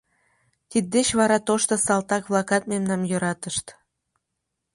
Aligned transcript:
Тиддеч 0.69 1.07
вара 1.19 1.37
тошто 1.47 1.73
салтак-влакат 1.85 2.63
мемнам 2.71 3.01
йӧратышт. 3.11 3.65